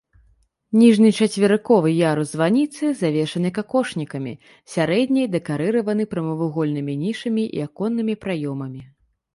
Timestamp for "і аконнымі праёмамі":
7.61-8.81